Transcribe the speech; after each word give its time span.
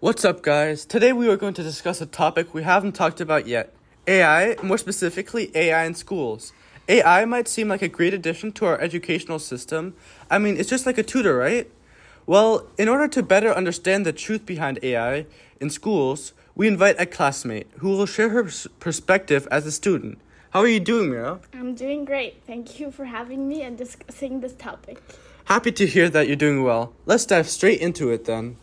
What's 0.00 0.24
up, 0.24 0.42
guys? 0.42 0.84
Today 0.84 1.12
we 1.12 1.28
are 1.28 1.36
going 1.36 1.54
to 1.54 1.62
discuss 1.64 2.00
a 2.00 2.06
topic 2.06 2.54
we 2.54 2.62
haven't 2.62 2.92
talked 2.92 3.20
about 3.20 3.48
yet 3.48 3.74
AI, 4.06 4.54
more 4.62 4.78
specifically, 4.78 5.50
AI 5.56 5.86
in 5.86 5.96
schools. 5.96 6.52
AI 6.88 7.24
might 7.24 7.48
seem 7.48 7.66
like 7.66 7.82
a 7.82 7.88
great 7.88 8.14
addition 8.14 8.52
to 8.52 8.66
our 8.66 8.80
educational 8.80 9.40
system. 9.40 9.94
I 10.30 10.38
mean, 10.38 10.56
it's 10.56 10.70
just 10.70 10.86
like 10.86 10.98
a 10.98 11.02
tutor, 11.02 11.36
right? 11.36 11.68
Well, 12.26 12.68
in 12.78 12.88
order 12.88 13.08
to 13.08 13.24
better 13.24 13.52
understand 13.52 14.06
the 14.06 14.12
truth 14.12 14.46
behind 14.46 14.78
AI 14.84 15.26
in 15.60 15.68
schools, 15.68 16.32
we 16.54 16.68
invite 16.68 16.94
a 17.00 17.04
classmate 17.04 17.66
who 17.78 17.88
will 17.88 18.06
share 18.06 18.28
her 18.28 18.48
perspective 18.78 19.48
as 19.50 19.66
a 19.66 19.72
student. 19.72 20.20
How 20.50 20.60
are 20.60 20.68
you 20.68 20.78
doing, 20.78 21.10
Mira? 21.10 21.40
I'm 21.52 21.74
doing 21.74 22.04
great. 22.04 22.44
Thank 22.46 22.78
you 22.78 22.92
for 22.92 23.06
having 23.06 23.48
me 23.48 23.62
and 23.62 23.76
discussing 23.76 24.42
this 24.42 24.52
topic. 24.52 25.02
Happy 25.46 25.72
to 25.72 25.86
hear 25.88 26.08
that 26.08 26.28
you're 26.28 26.36
doing 26.36 26.62
well. 26.62 26.92
Let's 27.04 27.26
dive 27.26 27.48
straight 27.48 27.80
into 27.80 28.10
it 28.12 28.26
then. 28.26 28.58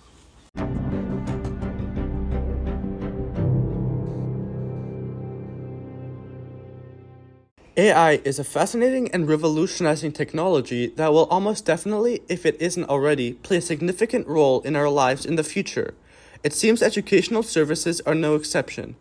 AI 7.78 8.22
is 8.24 8.40
a 8.40 8.46
fascinating 8.46 9.12
and 9.12 9.28
revolutionizing 9.28 10.14
technology 10.14 10.88
that 10.96 11.12
will 11.12 11.26
almost 11.26 11.66
definitely, 11.66 12.22
if 12.30 12.46
it 12.46 12.56
isn't 12.62 12.88
already, 12.88 13.34
play 13.34 13.58
a 13.58 13.62
significant 13.62 14.26
role 14.28 14.62
in 14.62 14.78
our 14.78 14.88
lives 14.88 15.26
in 15.26 15.36
the 15.36 15.44
future. 15.44 15.94
It 16.42 16.54
seems 16.54 16.82
educational 16.82 17.44
services 17.44 18.00
are 18.06 18.16
no 18.16 18.36
exception. 18.36 18.96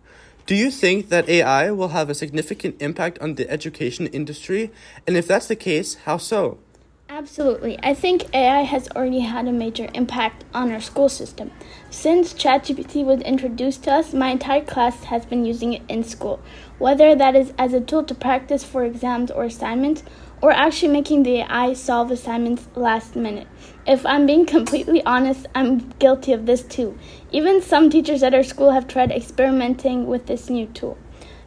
Do 0.47 0.56
you 0.56 0.73
think 0.73 1.09
that 1.10 1.28
AI 1.28 1.70
will 1.70 1.88
have 1.88 2.10
a 2.10 2.16
significant 2.16 2.83
impact 2.83 3.20
on 3.20 3.37
the 3.37 3.48
education 3.48 4.09
industry? 4.09 4.73
And 5.06 5.16
if 5.16 5.28
that's 5.28 5.47
the 5.47 5.55
case, 5.55 5.95
how 6.05 6.16
so? 6.16 6.59
Absolutely. 7.16 7.78
I 7.80 7.95
think 7.95 8.34
AI 8.34 8.62
has 8.62 8.88
already 8.88 9.20
had 9.20 9.46
a 9.46 9.52
major 9.52 9.88
impact 9.95 10.42
on 10.52 10.72
our 10.72 10.80
school 10.80 11.09
system. 11.09 11.52
Since 11.88 12.34
ChatGPT 12.34 13.05
was 13.05 13.20
introduced 13.20 13.84
to 13.84 13.92
us, 13.92 14.12
my 14.12 14.30
entire 14.30 14.64
class 14.64 15.05
has 15.05 15.24
been 15.24 15.45
using 15.45 15.75
it 15.75 15.83
in 15.88 16.03
school, 16.03 16.41
whether 16.78 17.14
that 17.14 17.36
is 17.36 17.53
as 17.56 17.72
a 17.72 17.80
tool 17.80 18.03
to 18.03 18.16
practice 18.16 18.64
for 18.64 18.84
exams 18.84 19.30
or 19.30 19.44
assignments, 19.44 20.03
or 20.42 20.50
actually 20.50 20.88
making 20.88 21.22
the 21.22 21.42
AI 21.42 21.75
solve 21.75 22.11
assignments 22.11 22.66
last 22.75 23.14
minute. 23.14 23.47
If 23.86 24.05
I'm 24.05 24.27
being 24.27 24.44
completely 24.44 25.00
honest, 25.06 25.47
I'm 25.55 25.91
guilty 26.00 26.33
of 26.33 26.47
this 26.47 26.64
too. 26.64 26.98
Even 27.31 27.62
some 27.62 27.91
teachers 27.91 28.25
at 28.25 28.34
our 28.34 28.42
school 28.42 28.72
have 28.72 28.88
tried 28.88 29.12
experimenting 29.12 30.08
with 30.08 30.27
this 30.27 30.50
new 30.50 30.66
tool. 30.66 30.98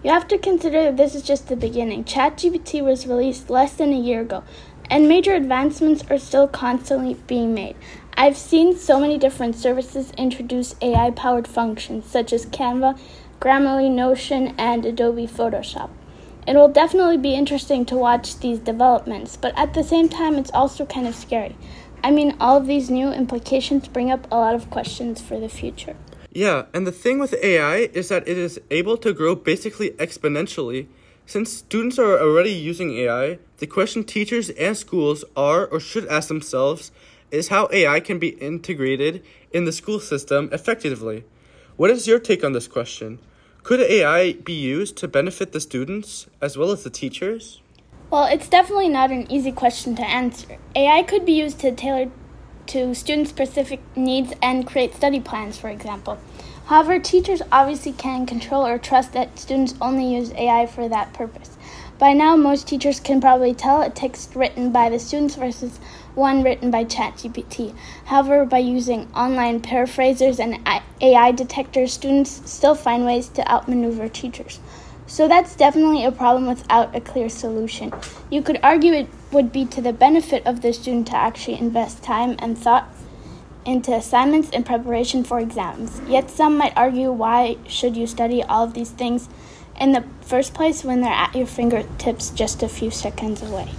You 0.03 0.11
have 0.11 0.28
to 0.28 0.38
consider 0.38 0.84
that 0.84 0.97
this 0.97 1.16
is 1.16 1.23
just 1.23 1.47
the 1.47 1.56
beginning. 1.56 2.03
ChatGPT 2.03 2.84
was 2.84 3.08
released 3.08 3.50
less 3.50 3.73
than 3.73 3.91
a 3.91 4.00
year 4.00 4.22
ago, 4.22 4.44
and 4.89 5.07
major 5.07 5.33
advancements 5.33 6.03
are 6.09 6.17
still 6.17 6.47
constantly 6.47 7.16
being 7.27 7.53
made. 7.53 7.75
I've 8.16 8.38
seen 8.38 8.75
so 8.75 8.99
many 8.99 9.17
different 9.17 9.55
services 9.55 10.11
introduce 10.17 10.75
AI 10.81 11.11
powered 11.11 11.47
functions 11.47 12.05
such 12.05 12.33
as 12.33 12.45
Canva, 12.47 12.99
Grammarly, 13.39 13.91
Notion, 13.91 14.55
and 14.57 14.85
Adobe 14.85 15.27
Photoshop. 15.27 15.89
It 16.47 16.55
will 16.55 16.69
definitely 16.69 17.17
be 17.17 17.35
interesting 17.35 17.85
to 17.85 17.95
watch 17.95 18.39
these 18.39 18.59
developments, 18.59 19.38
but 19.38 19.53
at 19.57 19.73
the 19.73 19.83
same 19.83 20.09
time, 20.09 20.35
it's 20.35 20.52
also 20.52 20.85
kind 20.85 21.05
of 21.05 21.13
scary. 21.13 21.55
I 22.03 22.09
mean, 22.09 22.38
all 22.39 22.57
of 22.57 22.67
these 22.67 22.89
new 22.89 23.11
implications 23.11 23.88
bring 23.88 24.09
up 24.09 24.27
a 24.31 24.35
lot 24.35 24.55
of 24.55 24.69
questions 24.69 25.22
for 25.22 25.39
the 25.39 25.49
future. 25.49 25.95
Yeah, 26.31 26.66
and 26.73 26.88
the 26.88 26.91
thing 26.91 27.19
with 27.19 27.33
AI 27.44 27.89
is 27.94 28.09
that 28.09 28.27
it 28.27 28.38
is 28.38 28.59
able 28.72 28.97
to 28.97 29.13
grow 29.13 29.35
basically 29.35 29.91
exponentially. 29.91 30.88
Since 31.28 31.52
students 31.52 32.00
are 32.00 32.17
already 32.17 32.53
using 32.53 32.97
AI, 33.00 33.39
the 33.58 33.67
question 33.67 34.06
teachers 34.06 34.50
and 34.52 34.78
schools 34.78 35.25
are 35.36 35.66
or 35.66 35.81
should 35.81 36.08
ask 36.08 36.30
themselves 36.30 36.89
is 37.31 37.50
how 37.50 37.67
AI 37.73 38.00
can 38.00 38.17
be 38.17 38.30
integrated 38.30 39.22
in 39.52 39.66
the 39.66 39.73
school 39.73 40.00
system 40.00 40.47
effectively. 40.53 41.25
What 41.75 41.89
is 41.89 42.08
your 42.08 42.19
take 42.19 42.45
on 42.45 42.53
this 42.53 42.69
question? 42.69 43.19
Could 43.64 43.81
AI 43.81 44.34
be 44.36 44.53
used 44.53 44.95
to 44.97 45.09
benefit 45.09 45.52
the 45.52 45.59
students 45.59 46.28
as 46.39 46.58
well 46.58 46.72
as 46.72 46.86
the 46.86 46.89
teachers? 46.89 47.62
Well, 48.09 48.24
it's 48.24 48.47
definitely 48.47 48.88
not 48.88 49.12
an 49.12 49.30
easy 49.30 49.51
question 49.51 49.97
to 49.97 50.03
answer. 50.03 50.57
AI 50.75 51.03
could 51.03 51.25
be 51.25 51.34
used 51.34 51.59
to 51.59 51.74
tailor 51.74 52.09
to 52.68 52.96
student 52.96 53.28
specific 53.28 53.81
needs 53.97 54.31
and 54.41 54.66
create 54.66 54.96
study 54.96 55.19
plans, 55.19 55.57
for 55.57 55.68
example. 55.68 56.19
However, 56.67 57.00
teachers 57.00 57.41
obviously 57.50 57.94
can 57.94 58.25
control 58.25 58.66
or 58.66 58.78
trust 58.78 59.13
that 59.13 59.39
students 59.39 59.73
only 59.79 60.13
use 60.16 60.33
AI 60.33 60.66
for 60.66 60.89
that 60.89 61.13
purpose. 61.13 61.57
By 61.97 62.11
now, 62.11 62.35
most 62.35 62.67
teachers 62.67 63.00
can 63.00 63.22
probably 63.22 63.53
tell 63.53 63.81
a 63.81 63.89
text 63.89 64.35
written 64.35 64.72
by 64.73 64.89
the 64.89 65.00
students 65.00 65.35
versus 65.35 65.79
one 66.13 66.44
written 66.44 66.69
by 66.69 66.83
ChatGPT. 66.83 67.73
However, 68.06 68.45
by 68.45 68.57
using 68.57 69.07
online 69.13 69.61
paraphrasers 69.61 70.41
and 70.41 70.59
AI 71.00 71.31
detectors, 71.31 71.94
students 71.94 72.41
still 72.51 72.75
find 72.75 73.06
ways 73.06 73.29
to 73.29 73.50
outmaneuver 73.50 74.09
teachers. 74.09 74.59
So 75.07 75.29
that's 75.29 75.56
definitely 75.56 76.03
a 76.03 76.11
problem 76.11 76.47
without 76.47 76.94
a 76.94 77.00
clear 77.00 77.29
solution. 77.29 77.94
You 78.29 78.41
could 78.41 78.59
argue 78.61 78.91
it 78.91 79.07
would 79.31 79.53
be 79.53 79.63
to 79.67 79.81
the 79.81 79.94
benefit 79.94 80.45
of 80.45 80.61
the 80.61 80.73
student 80.73 81.07
to 81.07 81.16
actually 81.16 81.59
invest 81.59 82.03
time 82.03 82.35
and 82.39 82.57
thought 82.57 82.94
into 83.67 83.94
assignments 83.94 84.50
in 84.50 84.63
preparation 84.63 85.23
for 85.23 85.39
exams. 85.39 86.01
Yet 86.07 86.29
some 86.29 86.57
might 86.57 86.75
argue 86.75 87.11
why 87.11 87.57
should 87.67 87.95
you 87.95 88.07
study 88.07 88.41
all 88.41 88.63
of 88.63 88.73
these 88.73 88.89
things 88.89 89.29
in 89.79 89.91
the 89.91 90.03
first 90.22 90.53
place 90.53 90.83
when 90.83 91.01
they're 91.01 91.11
at 91.11 91.35
your 91.35 91.45
fingertips 91.45 92.31
just 92.31 92.63
a 92.63 92.69
few 92.69 92.89
seconds 92.89 93.44
away? 93.44 93.69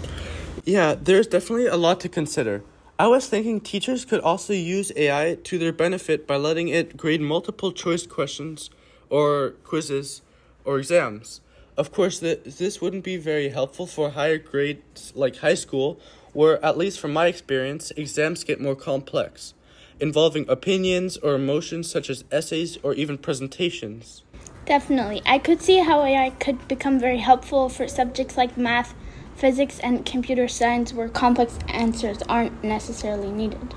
Yeah, 0.65 0.95
there's 0.95 1.27
definitely 1.27 1.67
a 1.67 1.77
lot 1.77 1.99
to 2.01 2.09
consider. 2.09 2.63
I 2.99 3.07
was 3.07 3.29
thinking 3.29 3.61
teachers 3.61 4.05
could 4.05 4.21
also 4.21 4.53
use 4.53 4.93
AI 4.95 5.39
to 5.45 5.59
their 5.59 5.73
benefit 5.73 6.27
by 6.27 6.37
letting 6.37 6.69
it 6.69 6.97
grade 6.97 7.21
multiple 7.21 7.73
choice 7.73 8.07
questions 8.07 8.71
or 9.09 9.55
quizzes 9.65 10.21
or 10.65 10.79
exams. 10.79 11.41
Of 11.77 11.93
course, 11.93 12.19
this 12.19 12.81
wouldn't 12.81 13.05
be 13.05 13.17
very 13.17 13.51
helpful 13.51 13.87
for 13.87 14.11
higher 14.11 14.37
grades 14.37 15.13
like 15.15 15.37
high 15.37 15.55
school, 15.55 16.01
where, 16.33 16.63
at 16.63 16.77
least 16.77 16.99
from 16.99 17.13
my 17.13 17.29
experience, 17.29 17.93
exams 17.93 18.43
get 18.43 18.61
more 18.61 18.75
complex, 18.75 19.55
involving 20.01 20.49
opinions 20.49 21.17
or 21.19 21.35
emotions 21.35 21.91
such 21.91 22.11
as 22.11 22.25
essays 22.31 22.79
or 22.83 22.95
even 22.95 23.19
presentations. 23.19 24.23
Definitely. 24.67 25.23
I 25.25 25.39
could 25.39 25.63
see 25.63 25.79
how 25.79 26.03
AI 26.03 26.31
could 26.31 26.69
become 26.69 26.99
very 27.01 27.19
helpful 27.19 27.69
for 27.69 27.89
subjects 27.89 28.37
like 28.37 28.57
math 28.57 28.95
physics 29.35 29.79
and 29.79 30.05
computer 30.05 30.49
science 30.49 30.93
where 30.93 31.09
complex 31.09 31.59
answers 31.69 32.19
aren't 32.29 32.63
necessarily 32.63 33.31
needed. 33.31 33.75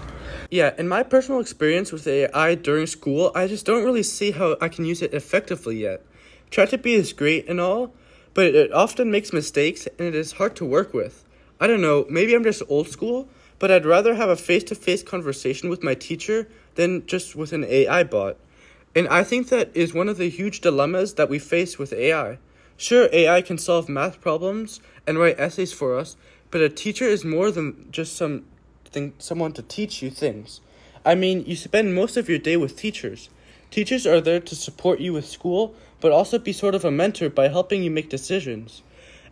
Yeah, 0.49 0.73
in 0.77 0.87
my 0.87 1.03
personal 1.03 1.39
experience 1.39 1.91
with 1.91 2.07
AI 2.07 2.55
during 2.55 2.87
school, 2.87 3.31
I 3.35 3.47
just 3.47 3.65
don't 3.65 3.85
really 3.85 4.03
see 4.03 4.31
how 4.31 4.57
I 4.59 4.67
can 4.69 4.85
use 4.85 5.01
it 5.01 5.13
effectively 5.13 5.77
yet. 5.77 6.03
ChatGPT 6.49 6.87
is 6.87 7.13
great 7.13 7.47
and 7.47 7.61
all, 7.61 7.93
but 8.33 8.47
it 8.47 8.73
often 8.73 9.11
makes 9.11 9.31
mistakes 9.31 9.87
and 9.97 10.07
it 10.07 10.15
is 10.15 10.33
hard 10.33 10.55
to 10.57 10.65
work 10.65 10.93
with. 10.93 11.23
I 11.59 11.67
don't 11.67 11.81
know, 11.81 12.05
maybe 12.09 12.33
I'm 12.33 12.43
just 12.43 12.63
old 12.67 12.89
school, 12.89 13.29
but 13.61 13.69
I'd 13.69 13.85
rather 13.85 14.15
have 14.15 14.29
a 14.29 14.35
face 14.35 14.63
to 14.65 14.75
face 14.75 15.03
conversation 15.03 15.69
with 15.69 15.83
my 15.83 15.93
teacher 15.93 16.47
than 16.73 17.05
just 17.05 17.35
with 17.35 17.53
an 17.53 17.63
AI 17.65 18.01
bot. 18.03 18.37
And 18.95 19.07
I 19.07 19.23
think 19.23 19.49
that 19.49 19.69
is 19.75 19.93
one 19.93 20.09
of 20.09 20.17
the 20.17 20.31
huge 20.31 20.61
dilemmas 20.61 21.13
that 21.13 21.29
we 21.29 21.37
face 21.37 21.77
with 21.77 21.93
AI. 21.93 22.39
Sure, 22.75 23.07
AI 23.13 23.43
can 23.43 23.59
solve 23.59 23.87
math 23.87 24.19
problems 24.19 24.79
and 25.05 25.19
write 25.19 25.39
essays 25.39 25.71
for 25.71 25.95
us, 25.95 26.17
but 26.49 26.61
a 26.61 26.69
teacher 26.69 27.05
is 27.05 27.23
more 27.23 27.51
than 27.51 27.87
just 27.91 28.15
some 28.15 28.45
thing, 28.85 29.13
someone 29.19 29.53
to 29.53 29.61
teach 29.61 30.01
you 30.01 30.09
things. 30.09 30.59
I 31.05 31.13
mean, 31.13 31.45
you 31.45 31.55
spend 31.55 31.93
most 31.93 32.17
of 32.17 32.27
your 32.27 32.39
day 32.39 32.57
with 32.57 32.75
teachers. 32.75 33.29
Teachers 33.69 34.07
are 34.07 34.19
there 34.19 34.39
to 34.39 34.55
support 34.55 34.99
you 34.99 35.13
with 35.13 35.27
school, 35.27 35.75
but 35.99 36.11
also 36.11 36.39
be 36.39 36.51
sort 36.51 36.73
of 36.73 36.83
a 36.83 36.89
mentor 36.89 37.29
by 37.29 37.47
helping 37.49 37.83
you 37.83 37.91
make 37.91 38.09
decisions. 38.09 38.81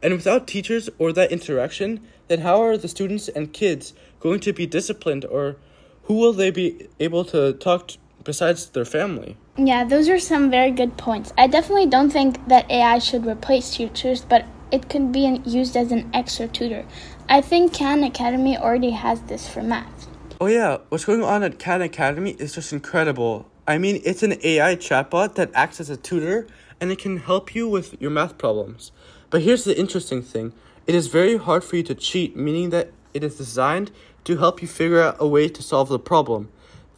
And 0.02 0.14
without 0.14 0.48
teachers 0.48 0.90
or 0.98 1.12
that 1.14 1.32
interaction, 1.32 2.02
then 2.28 2.42
how 2.42 2.62
are 2.62 2.78
the 2.78 2.88
students 2.88 3.28
and 3.28 3.52
kids 3.52 3.94
going 4.20 4.40
to 4.42 4.54
be 4.54 4.66
disciplined 4.66 5.26
or 5.26 5.56
who 6.04 6.16
will 6.16 6.34
they 6.34 6.52
be 6.52 6.88
able 7.00 7.24
to 7.26 7.54
talk 7.54 7.90
to 7.90 7.98
besides 8.24 8.70
their 8.70 8.86
family? 8.86 9.38
Yeah, 9.58 9.84
those 9.84 10.10
are 10.10 10.20
some 10.20 10.50
very 10.50 10.72
good 10.72 10.98
points. 10.98 11.34
I 11.38 11.48
definitely 11.48 11.88
don't 11.88 12.10
think 12.10 12.48
that 12.48 12.70
AI 12.70 13.00
should 13.00 13.26
replace 13.26 13.76
teachers, 13.76 14.22
but 14.22 14.46
it 14.72 14.90
could 14.90 15.12
be 15.12 15.42
used 15.46 15.76
as 15.76 15.92
an 15.92 16.10
extra 16.14 16.48
tutor. 16.48 16.86
I 17.28 17.42
think 17.42 17.78
Khan 17.78 18.04
Academy 18.04 18.58
already 18.58 18.92
has 18.92 19.22
this 19.22 19.48
for 19.48 19.62
math. 19.62 20.08
Oh, 20.42 20.48
yeah, 20.48 20.78
what's 20.90 21.06
going 21.06 21.24
on 21.24 21.44
at 21.44 21.60
Khan 21.60 21.82
Academy 21.82 22.32
is 22.32 22.56
just 22.56 22.72
incredible. 22.72 23.50
I 23.68 23.78
mean, 23.78 24.02
it's 24.06 24.24
an 24.24 24.36
AI 24.44 24.76
chatbot 24.76 25.36
that 25.36 25.52
acts 25.54 25.80
as 25.80 25.90
a 25.90 25.98
tutor 25.98 26.48
and 26.80 26.92
it 26.92 27.00
can 27.00 27.18
help 27.18 27.54
you 27.54 27.68
with 27.68 28.02
your 28.02 28.12
math 28.12 28.38
problems. 28.38 28.92
But 29.30 29.42
here's 29.42 29.64
the 29.64 29.78
interesting 29.78 30.22
thing 30.22 30.54
it 30.88 30.96
is 30.96 31.08
very 31.08 31.38
hard 31.38 31.64
for 31.64 31.76
you 31.76 31.84
to 31.84 31.94
cheat, 31.94 32.36
meaning 32.36 32.72
that 32.72 32.92
it 33.14 33.24
is 33.24 33.36
designed 33.36 33.92
to 34.30 34.38
help 34.38 34.62
you 34.62 34.68
figure 34.68 35.02
out 35.02 35.18
a 35.20 35.28
way 35.28 35.50
to 35.50 35.62
solve 35.62 35.90
the 35.90 36.00
problem. 36.00 36.50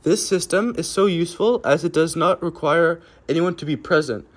This 0.03 0.27
system 0.27 0.75
is 0.77 0.89
so 0.89 1.05
useful 1.05 1.61
as 1.63 1.83
it 1.83 1.93
does 1.93 2.15
not 2.15 2.43
require 2.43 3.01
anyone 3.29 3.55
to 3.55 3.65
be 3.65 3.77
present, 3.77 4.27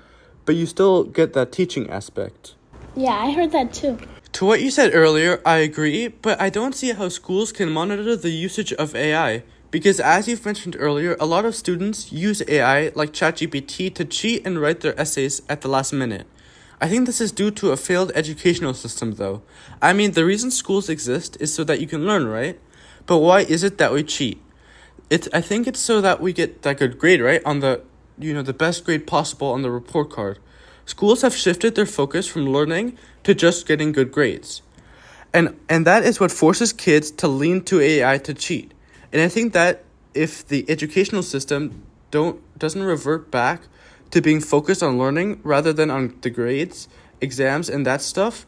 but 0.44 0.54
you 0.54 0.66
still 0.66 1.02
get 1.02 1.32
that 1.32 1.50
teaching 1.50 1.90
aspect. 1.90 2.54
Yeah, 2.94 3.16
I 3.16 3.32
heard 3.32 3.50
that 3.50 3.74
too. 3.74 3.98
To 4.34 4.44
what 4.44 4.62
you 4.62 4.70
said 4.70 4.94
earlier, 4.94 5.40
I 5.44 5.56
agree, 5.58 6.08
but 6.08 6.40
I 6.40 6.50
don't 6.50 6.74
see 6.74 6.92
how 6.92 7.08
schools 7.08 7.50
can 7.50 7.70
monitor 7.70 8.14
the 8.14 8.30
usage 8.30 8.72
of 8.74 8.94
AI 8.94 9.42
Because 9.74 9.98
as 9.98 10.28
you've 10.28 10.44
mentioned 10.44 10.76
earlier, 10.78 11.16
a 11.18 11.26
lot 11.26 11.44
of 11.44 11.56
students 11.56 12.12
use 12.12 12.44
AI 12.46 12.92
like 12.94 13.12
ChatGPT 13.12 13.92
to 13.96 14.04
cheat 14.04 14.46
and 14.46 14.60
write 14.60 14.82
their 14.82 14.96
essays 15.00 15.42
at 15.48 15.62
the 15.62 15.68
last 15.68 15.92
minute. 15.92 16.28
I 16.80 16.88
think 16.88 17.06
this 17.06 17.20
is 17.20 17.32
due 17.32 17.50
to 17.52 17.72
a 17.72 17.76
failed 17.76 18.12
educational 18.14 18.74
system, 18.74 19.14
though. 19.14 19.42
I 19.82 19.92
mean, 19.92 20.12
the 20.12 20.24
reason 20.24 20.52
schools 20.52 20.88
exist 20.88 21.36
is 21.40 21.52
so 21.52 21.64
that 21.64 21.80
you 21.80 21.88
can 21.88 22.06
learn, 22.06 22.26
right? 22.26 22.60
But 23.06 23.18
why 23.18 23.40
is 23.40 23.62
it 23.62 23.78
that 23.78 23.92
we 23.92 24.02
cheat? 24.02 24.40
It's 25.10 25.28
I 25.32 25.40
think 25.40 25.66
it's 25.66 25.80
so 25.80 26.00
that 26.00 26.20
we 26.20 26.32
get 26.32 26.62
that 26.62 26.78
good 26.78 26.98
grade, 26.98 27.20
right? 27.20 27.42
On 27.44 27.60
the 27.60 27.82
you 28.18 28.32
know, 28.32 28.42
the 28.42 28.52
best 28.52 28.84
grade 28.84 29.06
possible 29.06 29.48
on 29.48 29.62
the 29.62 29.70
report 29.70 30.10
card. 30.10 30.38
Schools 30.86 31.22
have 31.22 31.34
shifted 31.34 31.74
their 31.74 31.86
focus 31.86 32.26
from 32.26 32.46
learning 32.46 32.98
to 33.24 33.34
just 33.34 33.66
getting 33.66 33.92
good 33.92 34.12
grades. 34.12 34.62
And 35.32 35.58
and 35.68 35.86
that 35.86 36.04
is 36.04 36.20
what 36.20 36.30
forces 36.30 36.72
kids 36.72 37.10
to 37.12 37.28
lean 37.28 37.62
to 37.64 37.80
AI 37.80 38.18
to 38.18 38.34
cheat. 38.34 38.72
And 39.12 39.20
I 39.20 39.28
think 39.28 39.52
that 39.52 39.84
if 40.14 40.46
the 40.46 40.64
educational 40.68 41.22
system 41.22 41.82
don't 42.10 42.40
doesn't 42.58 42.82
revert 42.82 43.30
back 43.30 43.62
to 44.12 44.20
being 44.20 44.40
focused 44.40 44.82
on 44.82 44.98
learning 44.98 45.40
rather 45.42 45.72
than 45.72 45.90
on 45.90 46.16
the 46.20 46.30
grades, 46.30 46.88
exams 47.20 47.68
and 47.68 47.84
that 47.84 48.00
stuff, 48.00 48.46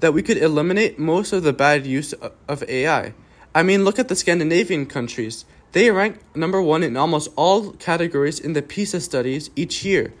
that 0.00 0.12
we 0.12 0.22
could 0.22 0.36
eliminate 0.36 0.98
most 0.98 1.32
of 1.32 1.42
the 1.42 1.52
bad 1.52 1.86
use 1.86 2.12
of 2.48 2.62
AI. 2.68 3.14
I 3.56 3.62
mean, 3.62 3.84
look 3.86 3.98
at 3.98 4.08
the 4.08 4.14
Scandinavian 4.14 4.84
countries. 4.84 5.46
They 5.72 5.90
rank 5.90 6.18
number 6.34 6.60
1 6.60 6.82
in 6.82 6.94
almost 6.94 7.30
all 7.36 7.72
categories 7.72 8.38
in 8.38 8.52
the 8.52 8.60
PISA 8.60 9.00
studies 9.00 9.48
each 9.56 9.82
year, 9.82 10.12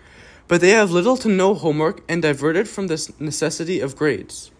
but 0.48 0.62
they 0.62 0.70
have 0.70 0.90
little 0.90 1.18
to 1.18 1.28
no 1.28 1.52
homework 1.52 2.00
and 2.08 2.22
diverted 2.22 2.66
from 2.66 2.86
this 2.86 3.12
necessity 3.20 3.78
of 3.78 3.94
grades. 3.94 4.50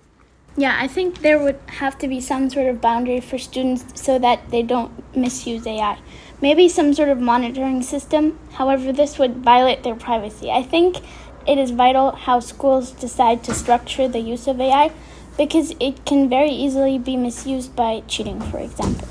Yeah, 0.58 0.76
I 0.78 0.88
think 0.88 1.22
there 1.22 1.38
would 1.38 1.58
have 1.80 1.96
to 2.00 2.06
be 2.06 2.20
some 2.20 2.50
sort 2.50 2.66
of 2.66 2.82
boundary 2.82 3.20
for 3.20 3.38
students 3.38 3.98
so 3.98 4.18
that 4.18 4.50
they 4.50 4.60
don't 4.60 4.92
misuse 5.16 5.66
AI. 5.66 5.98
Maybe 6.42 6.68
some 6.68 6.92
sort 6.92 7.08
of 7.08 7.18
monitoring 7.18 7.80
system. 7.80 8.38
However, 8.52 8.92
this 8.92 9.18
would 9.18 9.36
violate 9.36 9.84
their 9.84 9.94
privacy. 9.94 10.50
I 10.50 10.62
think 10.62 10.98
it 11.46 11.56
is 11.56 11.70
vital 11.70 12.10
how 12.10 12.40
schools 12.40 12.90
decide 12.90 13.42
to 13.44 13.54
structure 13.54 14.06
the 14.06 14.20
use 14.20 14.46
of 14.46 14.60
AI 14.60 14.92
because 15.36 15.74
it 15.80 16.04
can 16.04 16.28
very 16.28 16.50
easily 16.50 16.98
be 16.98 17.16
misused 17.16 17.74
by 17.76 18.02
cheating, 18.08 18.40
for 18.40 18.58
example. 18.58 19.08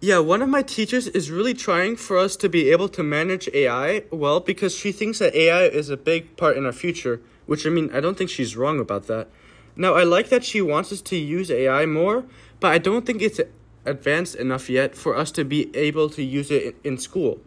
Yeah, 0.00 0.18
one 0.18 0.42
of 0.42 0.48
my 0.48 0.62
teachers 0.62 1.08
is 1.08 1.30
really 1.30 1.54
trying 1.54 1.96
for 1.96 2.18
us 2.18 2.36
to 2.36 2.48
be 2.48 2.70
able 2.70 2.88
to 2.90 3.02
manage 3.02 3.48
AI 3.54 4.04
well 4.10 4.40
because 4.40 4.74
she 4.74 4.92
thinks 4.92 5.18
that 5.20 5.34
AI 5.34 5.64
is 5.64 5.88
a 5.88 5.96
big 5.96 6.36
part 6.36 6.56
in 6.56 6.66
our 6.66 6.72
future, 6.72 7.20
which 7.46 7.66
I 7.66 7.70
mean, 7.70 7.90
I 7.92 8.00
don't 8.00 8.16
think 8.16 8.30
she's 8.30 8.56
wrong 8.56 8.78
about 8.78 9.06
that. 9.06 9.28
Now, 9.74 9.94
I 9.94 10.04
like 10.04 10.28
that 10.28 10.44
she 10.44 10.60
wants 10.60 10.92
us 10.92 11.00
to 11.02 11.16
use 11.16 11.50
AI 11.50 11.86
more, 11.86 12.24
but 12.60 12.72
I 12.72 12.78
don't 12.78 13.06
think 13.06 13.22
it's 13.22 13.40
advanced 13.84 14.34
enough 14.34 14.68
yet 14.68 14.94
for 14.94 15.16
us 15.16 15.30
to 15.32 15.44
be 15.44 15.74
able 15.74 16.10
to 16.10 16.22
use 16.22 16.50
it 16.50 16.76
in 16.84 16.98
school. 16.98 17.40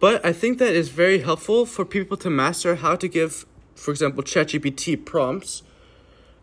But 0.00 0.24
I 0.24 0.32
think 0.32 0.58
that 0.58 0.72
is 0.72 0.88
very 0.88 1.20
helpful 1.20 1.66
for 1.66 1.84
people 1.84 2.16
to 2.18 2.30
master 2.30 2.76
how 2.76 2.96
to 2.96 3.08
give, 3.08 3.46
for 3.74 3.90
example, 3.90 4.22
ChatGPT 4.22 5.04
prompts 5.04 5.62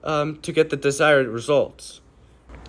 um, 0.07 0.37
to 0.37 0.51
get 0.51 0.71
the 0.71 0.77
desired 0.77 1.27
results. 1.27 2.01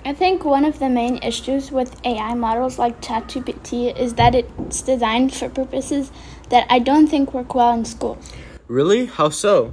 I 0.05 0.13
think 0.13 0.45
one 0.45 0.65
of 0.65 0.79
the 0.79 0.89
main 0.89 1.19
issues 1.23 1.73
with 1.73 2.05
AI 2.05 2.35
models 2.35 2.79
like 2.79 3.01
ChatGPT 3.01 3.97
is 3.99 4.15
that 4.15 4.35
it's 4.35 4.83
designed 4.83 5.33
for 5.33 5.49
purposes 5.49 6.13
that 6.51 6.67
I 6.69 6.79
don't 6.79 7.07
think 7.07 7.33
work 7.33 7.55
well 7.55 7.73
in 7.73 7.85
schools. 7.85 8.33
Really? 8.67 9.07
How 9.07 9.31
so? 9.31 9.73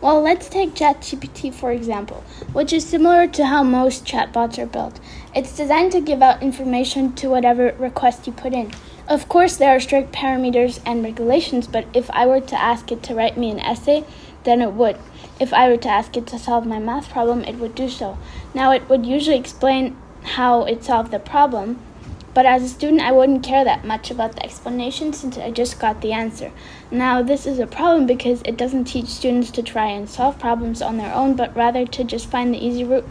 Well, 0.00 0.20
let's 0.20 0.48
take 0.48 0.74
ChatGPT 0.74 1.52
for 1.52 1.72
example, 1.72 2.22
which 2.52 2.72
is 2.72 2.86
similar 2.86 3.26
to 3.28 3.46
how 3.46 3.62
most 3.62 4.04
chatbots 4.04 4.58
are 4.58 4.66
built. 4.66 5.00
It's 5.34 5.56
designed 5.56 5.92
to 5.92 6.00
give 6.00 6.20
out 6.20 6.42
information 6.42 7.14
to 7.14 7.28
whatever 7.28 7.74
request 7.78 8.26
you 8.26 8.32
put 8.32 8.52
in. 8.52 8.70
Of 9.08 9.28
course, 9.28 9.56
there 9.56 9.74
are 9.74 9.80
strict 9.80 10.12
parameters 10.12 10.80
and 10.86 11.02
regulations, 11.02 11.66
but 11.66 11.86
if 11.94 12.10
I 12.10 12.26
were 12.26 12.40
to 12.40 12.60
ask 12.60 12.90
it 12.90 13.02
to 13.04 13.14
write 13.14 13.36
me 13.36 13.50
an 13.50 13.60
essay, 13.60 14.04
then 14.44 14.62
it 14.62 14.72
would. 14.72 14.98
If 15.40 15.52
I 15.52 15.68
were 15.68 15.76
to 15.78 15.88
ask 15.88 16.16
it 16.16 16.26
to 16.28 16.38
solve 16.38 16.66
my 16.66 16.78
math 16.78 17.10
problem, 17.10 17.42
it 17.44 17.56
would 17.56 17.74
do 17.74 17.88
so. 17.88 18.18
Now, 18.54 18.70
it 18.70 18.88
would 18.88 19.04
usually 19.04 19.36
explain 19.36 19.96
how 20.22 20.64
it 20.64 20.84
solved 20.84 21.10
the 21.10 21.18
problem, 21.18 21.80
but 22.34 22.46
as 22.46 22.62
a 22.62 22.68
student, 22.68 23.00
I 23.00 23.12
wouldn't 23.12 23.44
care 23.44 23.64
that 23.64 23.84
much 23.84 24.10
about 24.10 24.34
the 24.34 24.44
explanation 24.44 25.12
since 25.12 25.38
I 25.38 25.50
just 25.50 25.78
got 25.78 26.00
the 26.00 26.12
answer. 26.12 26.50
Now, 26.90 27.22
this 27.22 27.46
is 27.46 27.58
a 27.58 27.66
problem 27.66 28.06
because 28.06 28.42
it 28.44 28.56
doesn't 28.56 28.84
teach 28.84 29.06
students 29.06 29.50
to 29.52 29.62
try 29.62 29.86
and 29.86 30.08
solve 30.08 30.38
problems 30.38 30.82
on 30.82 30.96
their 30.96 31.14
own, 31.14 31.36
but 31.36 31.54
rather 31.56 31.86
to 31.86 32.04
just 32.04 32.28
find 32.28 32.52
the 32.52 32.58
easy 32.58 32.82
route 32.84 33.06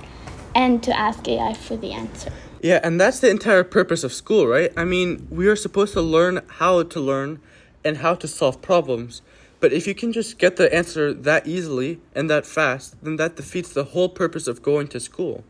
and 0.53 0.83
to 0.83 0.97
ask 0.97 1.27
AI 1.27 1.53
for 1.53 1.77
the 1.77 1.93
answer. 1.93 2.31
Yeah, 2.61 2.79
and 2.83 2.99
that's 2.99 3.19
the 3.19 3.29
entire 3.29 3.63
purpose 3.63 4.03
of 4.03 4.13
school, 4.13 4.47
right? 4.47 4.71
I 4.77 4.83
mean, 4.83 5.27
we 5.29 5.47
are 5.47 5.55
supposed 5.55 5.93
to 5.93 6.01
learn 6.01 6.41
how 6.47 6.83
to 6.83 6.99
learn 6.99 7.41
and 7.83 7.97
how 7.97 8.15
to 8.15 8.27
solve 8.27 8.61
problems. 8.61 9.21
But 9.63 9.71
if 9.71 9.87
you 9.87 9.95
can 9.95 10.11
just 10.11 10.39
get 10.39 10.57
the 10.57 10.67
answer 10.75 11.13
that 11.13 11.47
easily 11.47 12.01
and 12.13 12.29
that 12.29 12.45
fast, 12.45 13.01
then 13.01 13.15
that 13.15 13.37
defeats 13.37 13.71
the 13.71 13.85
whole 13.85 14.09
purpose 14.09 14.45
of 14.45 14.61
going 14.61 14.89
to 14.89 14.99
school. 14.99 15.45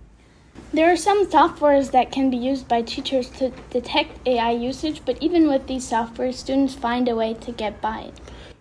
There 0.71 0.94
are 0.94 0.95
some 0.95 1.25
softwares 1.25 1.89
that 1.94 2.12
can 2.12 2.30
be 2.30 2.38
used 2.38 2.68
by 2.68 2.83
teachers 2.83 3.27
to 3.39 3.51
detect 3.71 4.19
AI 4.27 4.51
usage, 4.51 5.01
but 5.04 5.18
even 5.19 5.48
with 5.48 5.65
these 5.65 5.89
softwares, 5.89 6.36
students 6.36 6.75
find 6.75 7.10
a 7.10 7.15
way 7.15 7.33
to 7.33 7.51
get 7.51 7.81
by 7.81 8.01
it. 8.01 8.13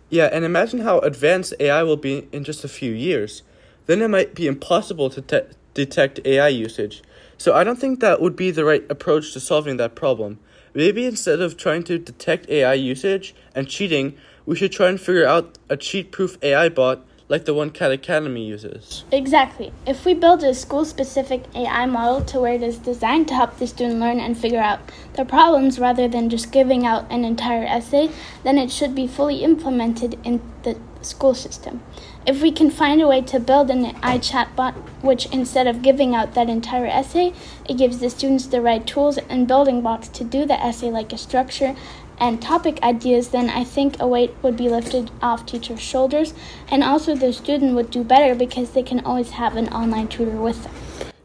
Yeah, 0.09 0.31
and 0.33 0.43
imagine 0.43 0.81
how 0.81 1.01
advanced 1.01 1.53
AI 1.61 1.83
will 1.83 1.99
be 1.99 2.29
in 2.33 2.45
just 2.45 2.65
a 2.65 2.69
few 2.69 2.93
years. 2.93 3.43
Then 3.85 4.01
it 4.01 4.09
might 4.09 4.35
be 4.35 4.47
impossible 4.47 5.11
to 5.11 5.21
te- 5.21 5.55
detect 5.75 6.19
AI 6.25 6.49
usage. 6.49 7.03
So 7.37 7.53
I 7.53 7.63
don't 7.63 7.79
think 7.79 8.01
that 8.01 8.23
would 8.23 8.37
be 8.37 8.53
the 8.53 8.65
right 8.65 8.91
approach 8.91 9.35
to 9.35 9.41
solving 9.41 9.77
that 9.77 9.97
problem. 9.97 10.39
Maybe 10.73 11.05
instead 11.05 11.43
of 11.43 11.59
trying 11.59 11.83
to 11.85 11.99
detect 11.99 12.49
AI 12.49 12.73
usage 12.73 13.35
and 13.55 13.69
cheating, 13.69 14.17
we 14.47 14.57
should 14.57 14.73
try 14.73 14.89
and 14.89 15.01
figure 15.01 15.27
out 15.27 15.59
a 15.69 15.77
cheat 15.77 16.13
proof 16.13 16.37
AI 16.43 16.69
bot 16.69 17.05
like 17.29 17.47
the 17.47 17.55
one 17.55 17.71
Khan 17.71 17.91
Academy 17.91 18.45
uses. 18.45 19.05
Exactly. 19.11 19.73
If 19.87 20.05
we 20.05 20.13
build 20.13 20.43
a 20.43 20.53
school 20.55 20.85
specific 20.85 21.45
AI 21.55 21.87
model 21.87 22.21
to 22.27 22.41
where 22.41 22.53
it 22.53 22.63
is 22.63 22.77
designed 22.77 23.29
to 23.29 23.35
help 23.35 23.59
the 23.59 23.67
student 23.67 24.01
learn 24.01 24.21
and 24.21 24.37
figure 24.37 24.61
out 24.61 24.81
their 25.15 25.25
problems 25.25 25.79
rather 25.79 26.09
than 26.09 26.29
just 26.29 26.53
giving 26.53 26.85
out 26.85 27.11
an 27.11 27.25
entire 27.25 27.65
essay, 27.65 28.11
then 28.45 28.59
it 28.59 28.71
should 28.71 28.95
be 28.95 29.07
fully 29.07 29.43
implemented 29.43 30.19
in 30.25 30.43
the 30.63 30.77
school 31.01 31.35
system. 31.35 31.83
If 32.27 32.43
we 32.43 32.53
can 32.53 32.71
find 32.71 33.01
a 33.01 33.09
way 33.09 33.23
to 33.23 33.41
build 33.41 33.71
an 33.71 33.87
AI 33.87 34.19
chatbot 34.19 34.75
which 35.03 35.27
instead 35.27 35.67
of 35.67 35.83
giving 35.83 36.15
out 36.15 36.35
that 36.35 36.49
entire 36.49 36.87
essay, 36.87 37.33
it 37.69 37.79
gives 37.79 37.99
the 37.99 38.11
students 38.11 38.47
the 38.47 38.61
right 38.61 38.87
tools 38.87 39.19
and 39.19 39.49
building 39.49 39.81
blocks 39.81 40.09
to 40.09 40.25
do 40.25 40.47
the 40.47 40.55
essay 40.55 40.91
like 40.91 41.13
a 41.13 41.19
structure 41.19 41.75
and 42.19 42.41
topic 42.41 42.83
ideas, 42.83 43.29
then 43.29 43.51
I 43.51 43.65
think 43.65 44.01
a 44.01 44.07
weight 44.07 44.35
would 44.43 44.57
be 44.57 44.69
lifted 44.69 45.11
off 45.21 45.47
teachers' 45.47 45.81
shoulders, 45.81 46.35
and 46.69 46.85
also 46.85 47.15
the 47.15 47.33
student 47.33 47.75
would 47.75 47.91
do 47.91 48.05
better 48.05 48.35
because 48.35 48.71
they 48.71 48.83
can 48.83 49.01
always 49.05 49.31
have 49.31 49.57
an 49.57 49.69
online 49.69 50.09
tutor 50.09 50.37
with 50.37 50.65
them. 50.65 50.73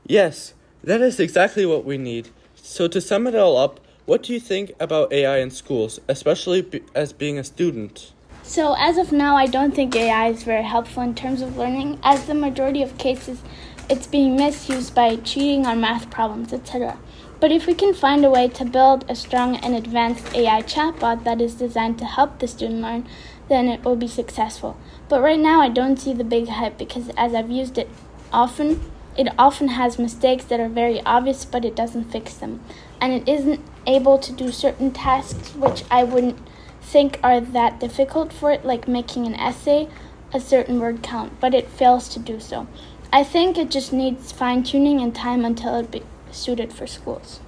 Yes, 0.06 0.54
that 0.84 1.02
is 1.02 1.20
exactly 1.20 1.66
what 1.66 1.86
we 1.86 1.98
need. 1.98 2.30
So, 2.56 2.88
to 2.88 3.02
sum 3.02 3.28
it 3.28 3.36
all 3.36 3.58
up, 3.58 3.80
what 4.06 4.24
do 4.24 4.34
you 4.34 4.40
think 4.40 4.72
about 4.80 5.12
AI 5.12 5.38
in 5.38 5.52
schools, 5.52 6.00
especially 6.08 6.62
be- 6.62 6.84
as 6.96 7.14
being 7.14 7.38
a 7.38 7.44
student? 7.44 8.14
So, 8.44 8.76
as 8.78 8.98
of 8.98 9.12
now, 9.12 9.36
I 9.36 9.46
don't 9.48 9.76
think 9.76 9.96
AI 9.96 10.30
is 10.30 10.44
very 10.44 10.64
helpful 10.64 11.04
in 11.04 11.14
terms 11.14 11.42
of 11.42 11.58
learning, 11.58 12.00
as 12.04 12.26
the 12.26 12.34
majority 12.34 12.82
of 12.82 12.98
cases 12.98 13.42
it's 13.90 14.08
being 14.08 14.36
misused 14.36 14.94
by 14.94 15.16
cheating 15.18 15.66
on 15.66 15.80
math 15.80 16.10
problems, 16.10 16.52
etc. 16.52 16.98
But 17.40 17.52
if 17.52 17.68
we 17.68 17.76
can 17.76 17.94
find 17.94 18.26
a 18.26 18.32
way 18.32 18.48
to 18.48 18.66
build 18.66 19.06
a 19.08 19.16
strong 19.16 19.58
and 19.58 19.76
advanced 19.76 20.34
AI 20.34 20.64
chatbot 20.64 21.24
that 21.24 21.40
is 21.40 21.54
designed 21.54 22.00
to 22.00 22.06
help 22.06 22.40
the 22.40 22.48
student 22.48 22.82
learn, 22.82 23.08
then 23.48 23.68
it 23.68 23.84
will 23.84 23.96
be 23.96 24.08
successful. 24.08 24.76
But 25.08 25.22
right 25.22 25.40
now, 25.40 25.62
I 25.62 25.70
don't 25.70 25.98
see 25.98 26.14
the 26.14 26.24
big 26.24 26.48
hype 26.48 26.80
because 26.80 27.10
as 27.16 27.36
I've 27.36 27.52
used 27.52 27.78
it 27.78 27.90
often, 28.34 28.82
it 29.16 29.28
often 29.38 29.68
has 29.70 30.00
mistakes 30.00 30.46
that 30.46 30.60
are 30.60 30.70
very 30.70 31.00
obvious, 31.02 31.46
but 31.46 31.64
it 31.64 31.76
doesn't 31.76 32.12
fix 32.12 32.34
them. 32.34 32.60
And 33.00 33.14
it 33.14 33.30
isn't 33.30 33.62
able 33.86 34.18
to 34.18 34.32
do 34.32 34.52
certain 34.52 34.92
tasks 34.92 35.54
which 35.54 35.84
I 35.92 36.04
wouldn't 36.04 36.40
think 36.82 37.20
are 37.22 37.40
that 37.40 37.80
difficult 37.80 38.34
for 38.34 38.52
it, 38.52 38.66
like 38.66 38.88
making 38.88 39.28
an 39.28 39.36
essay, 39.36 39.90
a 40.34 40.40
certain 40.40 40.80
word 40.80 41.04
count, 41.04 41.40
but 41.40 41.54
it 41.54 41.70
fails 41.70 42.10
to 42.10 42.20
do 42.20 42.40
so. 42.40 42.68
I 43.14 43.24
think 43.24 43.58
it 43.58 43.70
just 43.70 43.94
needs 43.94 44.32
fine 44.32 44.64
tuning 44.64 45.02
and 45.02 45.14
time 45.14 45.46
until 45.46 45.76
it 45.76 45.92
be 45.92 46.04
suited 46.32 46.74
for 46.74 46.88
schools. 46.88 47.40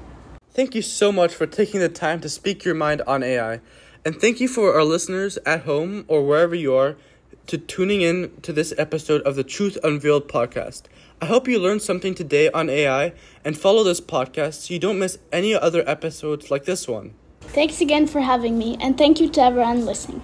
Thank 0.51 0.75
you 0.75 0.81
so 0.81 1.11
much 1.11 1.33
for 1.33 1.45
taking 1.45 1.79
the 1.79 1.89
time 1.89 2.19
to 2.21 2.29
speak 2.29 2.65
your 2.65 2.75
mind 2.75 3.01
on 3.07 3.23
AI. 3.23 3.61
And 4.03 4.19
thank 4.19 4.39
you 4.39 4.47
for 4.47 4.73
our 4.75 4.83
listeners 4.83 5.37
at 5.45 5.61
home 5.61 6.05
or 6.07 6.25
wherever 6.25 6.55
you 6.55 6.73
are 6.75 6.95
to 7.47 7.57
tuning 7.57 8.01
in 8.01 8.31
to 8.41 8.53
this 8.53 8.73
episode 8.77 9.21
of 9.23 9.35
the 9.35 9.43
Truth 9.43 9.77
Unveiled 9.83 10.27
podcast. 10.27 10.83
I 11.21 11.25
hope 11.25 11.47
you 11.47 11.59
learned 11.59 11.81
something 11.81 12.13
today 12.13 12.49
on 12.51 12.69
AI 12.69 13.13
and 13.43 13.57
follow 13.57 13.83
this 13.83 13.99
podcast 13.99 14.67
so 14.67 14.73
you 14.73 14.79
don't 14.79 14.99
miss 14.99 15.17
any 15.31 15.53
other 15.53 15.83
episodes 15.87 16.49
like 16.51 16.65
this 16.65 16.87
one. 16.87 17.13
Thanks 17.41 17.81
again 17.81 18.05
for 18.07 18.21
having 18.21 18.57
me, 18.57 18.77
and 18.79 18.97
thank 18.97 19.19
you 19.19 19.29
to 19.29 19.41
everyone 19.41 19.85
listening. 19.85 20.21